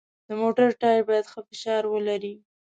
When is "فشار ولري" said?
1.49-2.35